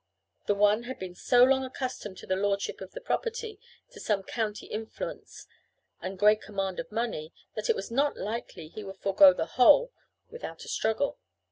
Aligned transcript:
The 0.47 0.55
one 0.55 0.85
had 0.85 0.97
been 0.97 1.13
so 1.13 1.43
long 1.43 1.63
accustomed 1.63 2.17
to 2.17 2.25
the 2.25 2.35
lordship 2.35 2.81
of 2.81 2.93
the 2.93 3.01
property, 3.01 3.59
to 3.91 3.99
some 3.99 4.23
county 4.23 4.65
influence, 4.65 5.45
and 6.01 6.17
great 6.17 6.41
command 6.41 6.79
of 6.79 6.91
money, 6.91 7.31
that 7.53 7.69
it 7.69 7.75
was 7.75 7.91
not 7.91 8.17
likely 8.17 8.67
he 8.69 8.83
would 8.83 8.97
forego 8.97 9.31
the 9.31 9.45
whole 9.45 9.91
without 10.31 10.65
a 10.65 10.69
struggle. 10.69 11.19